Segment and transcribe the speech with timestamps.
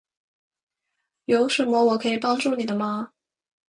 [1.25, 3.11] 有什么我可以帮助你的吗？